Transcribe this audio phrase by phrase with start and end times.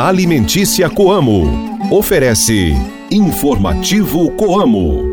[0.00, 1.78] Alimentícia Coamo.
[1.90, 2.74] Oferece
[3.10, 5.12] Informativo Coamo.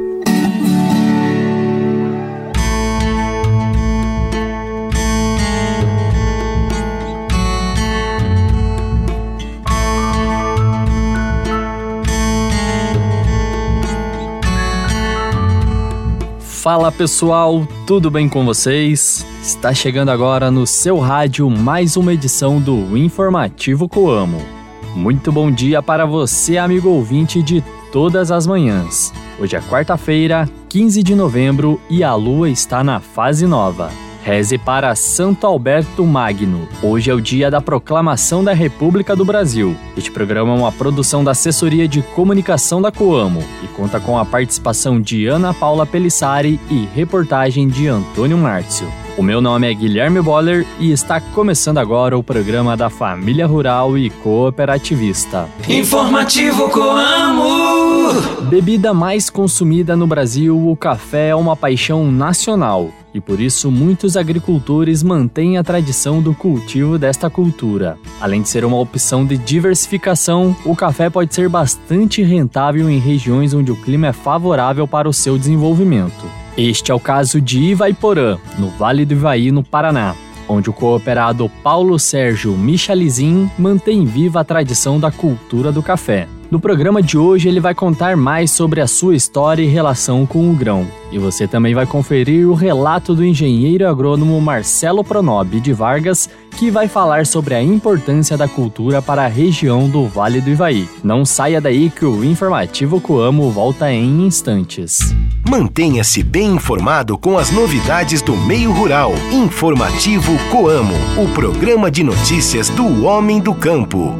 [16.40, 19.26] Fala pessoal, tudo bem com vocês?
[19.42, 24.59] Está chegando agora no seu rádio mais uma edição do Informativo Coamo.
[24.96, 29.14] Muito bom dia para você, amigo ouvinte de todas as manhãs.
[29.40, 33.92] Hoje é quarta-feira, 15 de novembro e a lua está na fase nova.
[34.24, 36.68] Reze para Santo Alberto Magno.
[36.84, 39.76] Hoje é o dia da proclamação da República do Brasil.
[39.96, 44.26] Este programa é uma produção da Assessoria de Comunicação da Coamo e conta com a
[44.26, 48.88] participação de Ana Paula Pelissari e reportagem de Antônio Márcio.
[49.20, 53.98] O meu nome é Guilherme Boller e está começando agora o programa da Família Rural
[53.98, 55.50] e Cooperativista.
[55.68, 58.14] Informativo Coamo!
[58.44, 64.16] Bebida mais consumida no Brasil, o café é uma paixão nacional e por isso muitos
[64.16, 67.98] agricultores mantêm a tradição do cultivo desta cultura.
[68.22, 73.54] Além de ser uma opção de diversificação, o café pode ser bastante rentável em regiões
[73.54, 76.40] onde o clima é favorável para o seu desenvolvimento.
[76.62, 80.14] Este é o caso de Ivaiporã, no Vale do Ivaí, no Paraná,
[80.46, 86.28] onde o cooperado Paulo Sérgio Michalizin mantém viva a tradição da cultura do café.
[86.52, 90.50] No programa de hoje, ele vai contar mais sobre a sua história e relação com
[90.50, 90.88] o grão.
[91.12, 96.28] E você também vai conferir o relato do engenheiro agrônomo Marcelo Pronobi de Vargas,
[96.58, 100.90] que vai falar sobre a importância da cultura para a região do Vale do Ivaí.
[101.04, 105.16] Não saia daí que o Informativo Coamo volta em instantes.
[105.48, 109.14] Mantenha-se bem informado com as novidades do meio rural.
[109.32, 114.16] Informativo Coamo, o programa de notícias do homem do campo.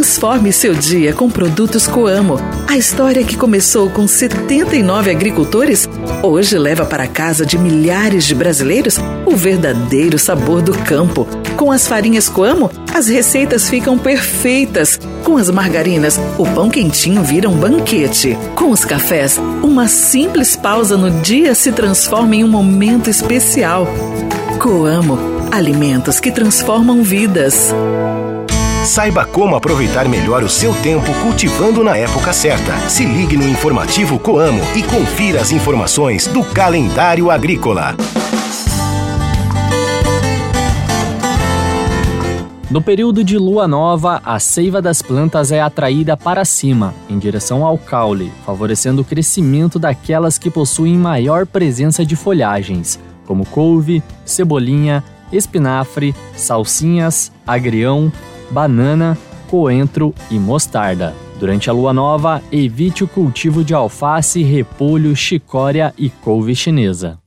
[0.00, 2.38] Transforme seu dia com produtos Coamo.
[2.66, 5.86] A história que começou com 79 agricultores,
[6.22, 8.96] hoje leva para casa de milhares de brasileiros
[9.26, 11.28] o verdadeiro sabor do campo.
[11.54, 14.98] Com as farinhas Coamo, as receitas ficam perfeitas.
[15.22, 18.38] Com as margarinas, o pão quentinho vira um banquete.
[18.54, 23.86] Com os cafés, uma simples pausa no dia se transforma em um momento especial.
[24.58, 25.18] Coamo,
[25.52, 27.70] alimentos que transformam vidas.
[28.84, 32.76] Saiba como aproveitar melhor o seu tempo cultivando na época certa.
[32.88, 37.94] Se ligue no informativo Coamo e confira as informações do calendário agrícola.
[42.70, 47.66] No período de lua nova, a seiva das plantas é atraída para cima, em direção
[47.66, 55.04] ao caule, favorecendo o crescimento daquelas que possuem maior presença de folhagens, como couve, cebolinha,
[55.32, 58.10] espinafre, salsinhas, agrião,
[58.50, 59.16] banana,
[59.48, 61.14] coentro e mostarda.
[61.38, 67.18] Durante a lua nova, evite o cultivo de alface, repolho, chicória e couve chinesa.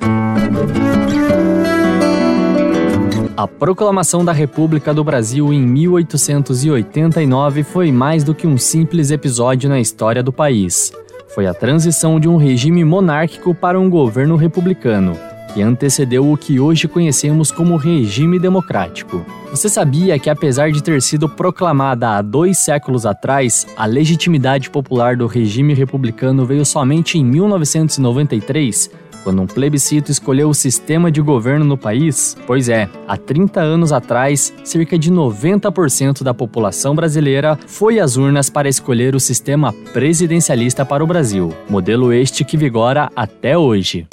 [3.35, 9.67] A proclamação da República do Brasil em 1889 foi mais do que um simples episódio
[9.67, 10.93] na história do país.
[11.33, 15.17] Foi a transição de um regime monárquico para um governo republicano
[15.53, 19.25] que antecedeu o que hoje conhecemos como regime democrático.
[19.51, 25.15] Você sabia que, apesar de ter sido proclamada há dois séculos atrás, a legitimidade popular
[25.15, 29.03] do regime republicano veio somente em 1993?
[29.23, 32.35] quando um plebiscito escolheu o sistema de governo no país?
[32.45, 38.49] Pois é, há 30 anos atrás, cerca de 90% da população brasileira foi às urnas
[38.49, 44.07] para escolher o sistema presidencialista para o Brasil, modelo este que vigora até hoje.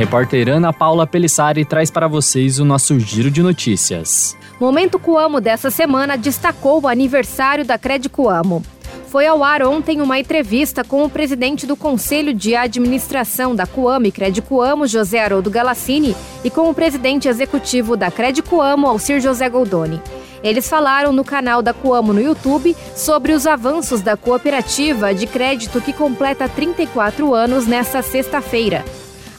[0.00, 4.34] Repórter Ana Paula Pelissari traz para vocês o nosso giro de notícias.
[4.58, 8.62] Momento Coamo dessa semana destacou o aniversário da Credicoamo.
[9.08, 14.06] Foi ao ar ontem uma entrevista com o presidente do Conselho de Administração da Coamo
[14.06, 20.00] e Credicoamo, José Haroldo Galassini, e com o presidente executivo da Credicoamo, Alcir José Goldoni.
[20.42, 25.78] Eles falaram no canal da Coamo no YouTube sobre os avanços da cooperativa de crédito
[25.78, 28.82] que completa 34 anos nesta sexta-feira.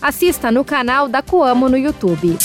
[0.01, 2.36] Assista no canal da Coamo no YouTube.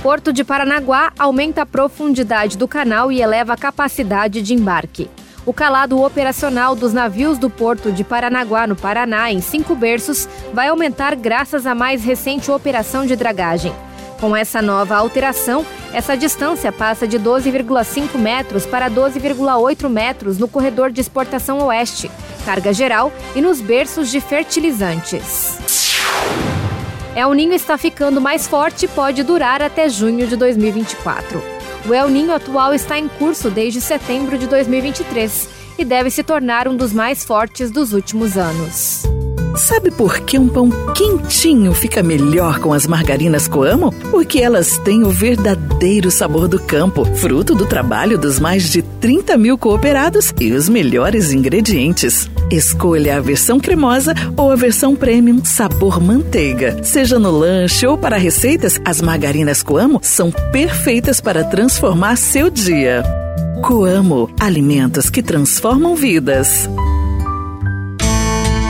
[0.00, 5.10] Porto de Paranaguá aumenta a profundidade do canal e eleva a capacidade de embarque.
[5.44, 10.68] O calado operacional dos navios do Porto de Paranaguá, no Paraná, em cinco berços, vai
[10.68, 13.74] aumentar graças à mais recente operação de dragagem.
[14.20, 20.92] Com essa nova alteração, essa distância passa de 12,5 metros para 12,8 metros no corredor
[20.92, 22.08] de exportação oeste,
[22.44, 25.87] carga geral e nos berços de fertilizantes.
[27.16, 31.42] El Ninho está ficando mais forte e pode durar até junho de 2024.
[31.88, 36.68] O El Ninho atual está em curso desde setembro de 2023 e deve se tornar
[36.68, 39.17] um dos mais fortes dos últimos anos.
[39.58, 43.92] Sabe por que um pão quentinho fica melhor com as margarinas Coamo?
[44.08, 49.36] Porque elas têm o verdadeiro sabor do campo, fruto do trabalho dos mais de 30
[49.36, 52.30] mil cooperados e os melhores ingredientes.
[52.52, 56.82] Escolha a versão cremosa ou a versão premium sabor manteiga.
[56.84, 63.02] Seja no lanche ou para receitas, as margarinas Coamo são perfeitas para transformar seu dia.
[63.60, 66.68] Coamo, alimentos que transformam vidas.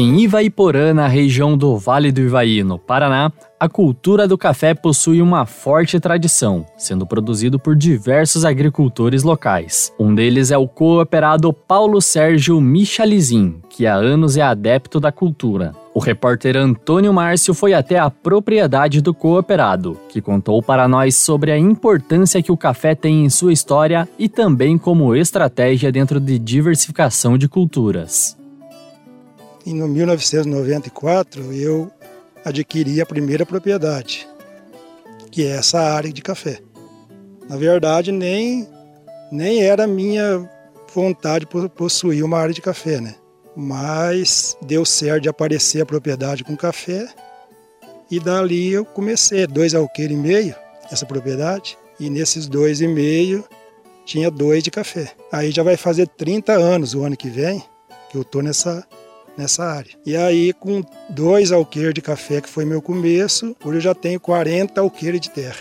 [0.00, 5.20] Em Ivaiporã, na região do Vale do Ivaí, no Paraná, a cultura do café possui
[5.20, 9.92] uma forte tradição, sendo produzido por diversos agricultores locais.
[9.98, 15.74] Um deles é o cooperado Paulo Sérgio Michalizin, que há anos é adepto da cultura.
[15.92, 21.50] O repórter Antônio Márcio foi até a propriedade do cooperado, que contou para nós sobre
[21.50, 26.38] a importância que o café tem em sua história e também como estratégia dentro de
[26.38, 28.38] diversificação de culturas.
[29.68, 31.90] Em 1994, eu
[32.42, 34.26] adquiri a primeira propriedade,
[35.30, 36.58] que é essa área de café.
[37.46, 38.66] Na verdade, nem,
[39.30, 40.50] nem era minha
[40.94, 43.14] vontade possuir uma área de café, né?
[43.54, 47.06] Mas deu certo de aparecer a propriedade com café
[48.10, 50.54] e dali eu comecei, dois alqueires e meio,
[50.90, 53.44] essa propriedade, e nesses dois e meio
[54.06, 55.12] tinha dois de café.
[55.30, 57.62] Aí já vai fazer 30 anos o ano que vem
[58.08, 58.86] que eu tô nessa
[59.38, 59.92] nessa área.
[60.04, 64.18] E aí, com dois alqueires de café, que foi meu começo, hoje eu já tenho
[64.18, 65.60] 40 alqueires de terra.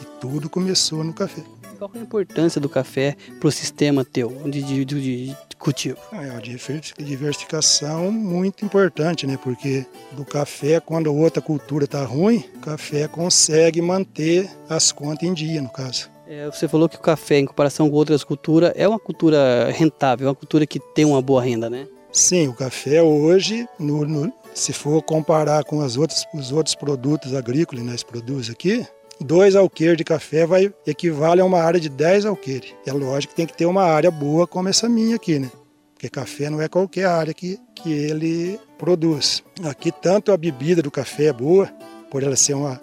[0.00, 1.42] E tudo começou no café.
[1.78, 5.98] Qual é a importância do café para o sistema teu de, de, de cultivo?
[6.12, 9.38] É uma diversificação muito importante, né?
[9.42, 15.34] Porque do café, quando outra cultura está ruim, o café consegue manter as contas em
[15.34, 16.08] dia, no caso.
[16.26, 20.26] É, você falou que o café, em comparação com outras culturas, é uma cultura rentável,
[20.26, 21.86] é uma cultura que tem uma boa renda, né?
[22.14, 27.34] Sim, o café hoje, no, no, se for comparar com as outras, os outros produtos
[27.34, 28.86] agrícolas que nós produzimos aqui,
[29.20, 32.72] dois alqueires de café vai equivale a uma área de 10 alqueires.
[32.86, 35.50] É lógico que tem que ter uma área boa como essa minha aqui, né?
[35.92, 39.42] Porque café não é qualquer área que, que ele produz.
[39.64, 41.66] Aqui tanto a bebida do café é boa,
[42.12, 42.80] por ela ser uma,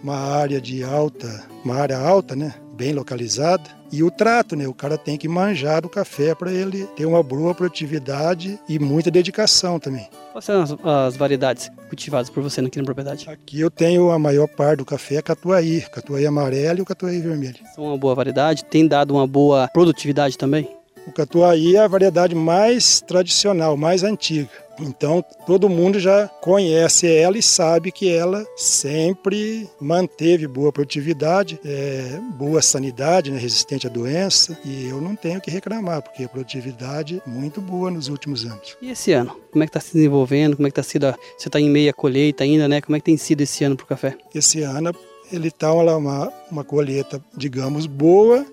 [0.00, 2.54] uma área de alta, uma área alta, né?
[2.76, 4.66] Bem localizada e o trato, né?
[4.66, 9.10] O cara tem que manjar do café para ele ter uma boa produtividade e muita
[9.10, 10.08] dedicação também.
[10.32, 13.30] Quais são as, as, variedades cultivadas por você aqui na propriedade?
[13.30, 17.58] Aqui eu tenho a maior parte do café catuaí, catuaí amarelo e o catuaí vermelho.
[17.74, 20.68] São uma boa variedade, tem dado uma boa produtividade também?
[21.06, 24.48] O catuaí é a variedade mais tradicional, mais antiga.
[24.80, 32.18] Então todo mundo já conhece ela e sabe que ela sempre manteve boa produtividade, é,
[32.36, 34.58] boa sanidade, né, resistente à doença.
[34.64, 38.76] E eu não tenho que reclamar, porque a produtividade é muito boa nos últimos anos.
[38.82, 39.38] E esse ano?
[39.52, 40.56] Como é que está se desenvolvendo?
[40.56, 41.06] Como é que está sido?
[41.06, 41.18] A...
[41.38, 42.80] Você está em meia colheita ainda, né?
[42.80, 44.16] Como é que tem sido esse ano para o café?
[44.34, 44.92] Esse ano
[45.32, 48.44] ele está uma, uma colheita, digamos, boa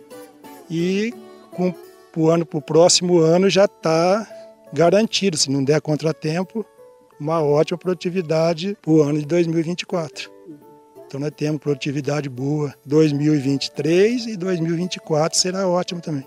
[0.70, 1.14] e
[1.52, 1.74] com
[2.20, 4.28] o ano para o próximo ano já está
[4.74, 6.66] garantido, se não der contratempo,
[7.20, 10.32] uma ótima produtividade para o ano de 2024.
[11.06, 16.26] Então nós temos produtividade boa 2023 e 2024 será ótimo também.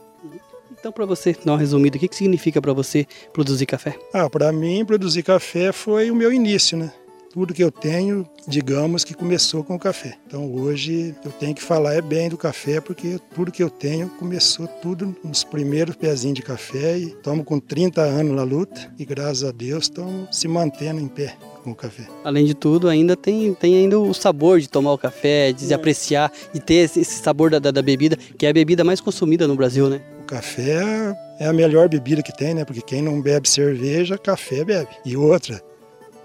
[0.79, 3.97] Então, para você dar uma resumida, o que, que significa para você produzir café?
[4.13, 6.93] Ah, para mim, produzir café foi o meu início, né?
[7.35, 10.17] Tudo que eu tenho, digamos que começou com o café.
[10.25, 14.09] Então hoje eu tenho que falar é bem do café, porque tudo que eu tenho
[14.09, 19.05] começou tudo nos primeiros pezinhos de café e estamos com 30 anos na luta e
[19.05, 22.07] graças a Deus estamos se mantendo em pé com o café.
[22.23, 25.75] Além de tudo, ainda tem, tem ainda o sabor de tomar o café, de é.
[25.75, 29.01] apreciar, de ter esse, esse sabor da, da, da, bebida, que é a bebida mais
[29.01, 30.01] consumida no Brasil, né?
[30.21, 32.65] O café é a melhor bebida que tem, né?
[32.65, 34.89] Porque quem não bebe cerveja, café bebe.
[35.05, 35.61] E outra,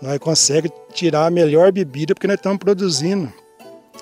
[0.01, 3.31] nós conseguimos tirar a melhor bebida porque nós estamos produzindo.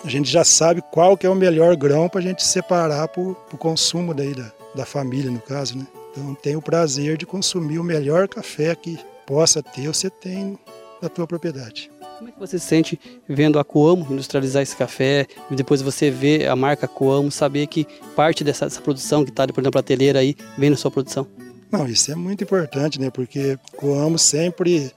[0.04, 3.22] A gente já sabe qual que é o melhor grão para a gente separar para
[3.22, 5.88] o consumo daí da, da família, no caso, né?
[6.12, 10.58] Então tem o prazer de consumir o melhor café que possa ter, você tem
[11.02, 11.92] na tua propriedade.
[12.18, 13.00] Como é que você se sente
[13.30, 17.86] vendo a Coamo industrializar esse café e depois você vê a marca Coamo, saber que
[18.16, 21.28] parte dessa, dessa produção que está, por exemplo, na prateleira aí, vem na sua produção?
[21.72, 23.12] Não, isso é muito importante, né?
[23.12, 24.92] Porque Coamo sempre,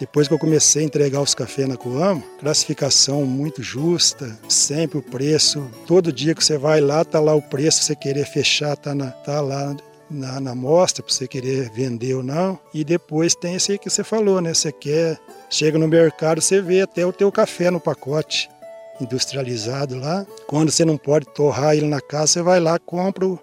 [0.00, 5.02] depois que eu comecei a entregar os cafés na Coamo, classificação muito justa, sempre o
[5.02, 5.70] preço.
[5.86, 9.10] Todo dia que você vai lá, tá lá o preço, você querer fechar, tá, na,
[9.10, 9.76] tá lá
[10.10, 12.58] na, na mostra para você querer vender ou não.
[12.72, 14.54] E depois tem esse que você falou, né?
[14.54, 18.48] Você quer, chega no mercado, você vê até o teu café no pacote
[19.02, 20.26] industrializado lá.
[20.46, 23.38] Quando você não pode torrar ele na casa, você vai lá, compra o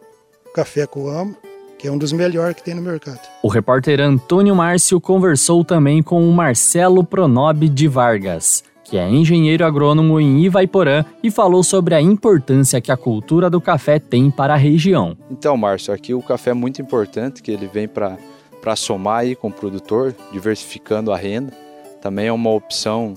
[0.55, 1.37] café Coamo,
[1.77, 3.19] que é um dos melhores que tem no mercado.
[3.43, 9.65] O repórter Antônio Márcio conversou também com o Marcelo Pronob de Vargas, que é engenheiro
[9.65, 14.53] agrônomo em Ivaiporã e falou sobre a importância que a cultura do café tem para
[14.53, 15.17] a região.
[15.29, 19.49] Então, Márcio, aqui o café é muito importante, que ele vem para somar aí com
[19.49, 21.53] o produtor, diversificando a renda.
[22.01, 23.13] Também é uma opção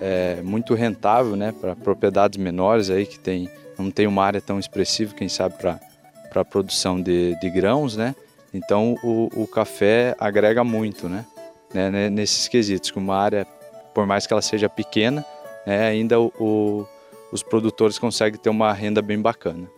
[0.00, 3.48] é, muito rentável né, para propriedades menores aí que tem,
[3.78, 5.78] não tem uma área tão expressiva, quem sabe, para
[6.30, 8.14] para a produção de, de grãos, né?
[8.54, 11.26] Então o, o café agrega muito, né?
[11.72, 12.08] né?
[12.08, 13.46] Nesses quesitos, que uma área,
[13.94, 15.24] por mais que ela seja pequena,
[15.66, 16.86] né, ainda o, o,
[17.32, 19.68] os produtores conseguem ter uma renda bem bacana.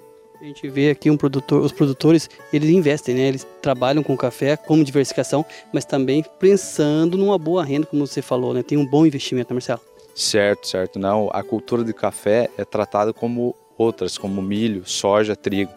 [0.41, 3.29] A gente vê aqui um produtor, os produtores, eles investem, né?
[3.29, 8.53] Eles trabalham com café como diversificação, mas também pensando numa boa renda, como você falou,
[8.53, 8.61] né?
[8.61, 9.81] Tem um bom investimento, né, Marcelo?
[10.17, 10.99] Certo, certo.
[10.99, 15.71] Não, a cultura de café é tratada como outras, como milho, soja, trigo.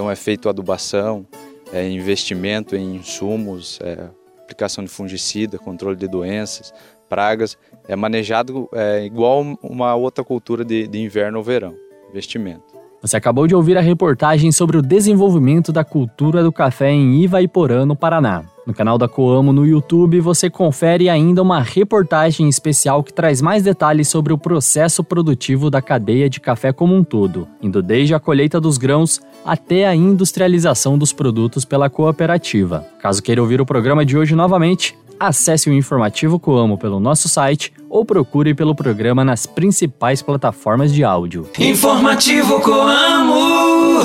[0.00, 1.26] Então é feito adubação,
[1.70, 4.08] é investimento em insumos, é
[4.40, 6.72] aplicação de fungicida, controle de doenças,
[7.06, 7.58] pragas.
[7.86, 11.76] É manejado é, igual uma outra cultura de, de inverno ou verão,
[12.08, 12.79] investimento.
[13.02, 17.86] Você acabou de ouvir a reportagem sobre o desenvolvimento da cultura do café em Ivaiporã,
[17.86, 18.44] no Paraná.
[18.66, 23.62] No canal da Coamo no YouTube você confere ainda uma reportagem especial que traz mais
[23.62, 28.20] detalhes sobre o processo produtivo da cadeia de café como um todo, indo desde a
[28.20, 32.86] colheita dos grãos até a industrialização dos produtos pela cooperativa.
[33.00, 37.70] Caso queira ouvir o programa de hoje novamente, acesse o informativo Coamo pelo nosso site
[37.90, 41.46] ou procure pelo programa nas principais plataformas de áudio.
[41.58, 44.00] Informativo Coamo.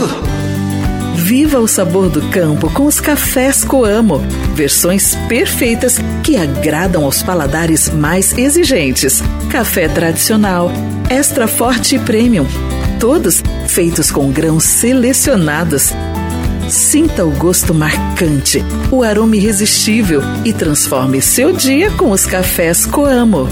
[1.16, 4.20] Viva o sabor do campo com os cafés Coamo.
[4.54, 9.24] Versões perfeitas que agradam aos paladares mais exigentes.
[9.50, 10.70] Café tradicional,
[11.10, 12.46] extra forte e premium.
[13.00, 15.94] Todos feitos com grãos selecionados
[16.70, 23.48] Sinta o gosto marcante, o aroma irresistível e transforme seu dia com os cafés Coamo.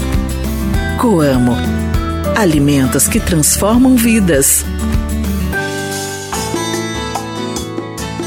[1.00, 1.52] Coamo.
[2.36, 4.64] Alimentos que transformam vidas.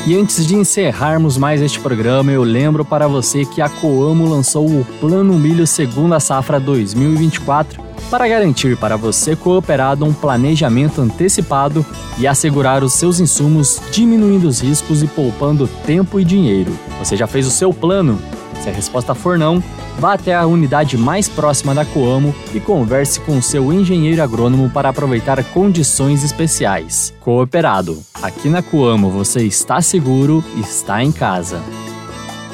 [0.05, 4.65] E antes de encerrarmos mais este programa, eu lembro para você que a Coamo lançou
[4.65, 11.85] o Plano Milho Segunda Safra 2024 para garantir para você cooperado um planejamento antecipado
[12.17, 16.71] e assegurar os seus insumos, diminuindo os riscos e poupando tempo e dinheiro.
[16.99, 18.19] Você já fez o seu plano?
[18.61, 19.61] Se a resposta for não,
[19.99, 24.89] vá até a unidade mais próxima da Coamo e converse com seu engenheiro agrônomo para
[24.89, 27.13] aproveitar condições especiais.
[27.19, 28.01] Cooperado.
[28.21, 31.61] Aqui na Coamo você está seguro, está em casa.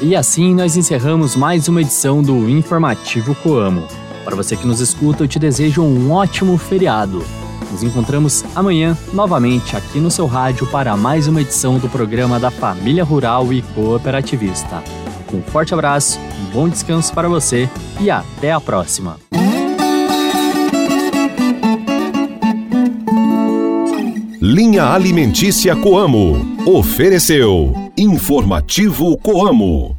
[0.02, 4.03] E assim nós encerramos mais uma edição do Informativo Coamo.
[4.24, 7.24] Para você que nos escuta, eu te desejo um ótimo feriado.
[7.70, 12.50] Nos encontramos amanhã novamente aqui no seu rádio para mais uma edição do programa da
[12.50, 14.82] Família Rural e Cooperativista.
[15.32, 17.68] Um forte abraço, um bom descanso para você
[18.00, 19.18] e até a próxima.
[24.40, 26.56] Linha Alimentícia Coamo.
[26.64, 27.74] Ofereceu.
[27.96, 29.96] Informativo Coamo.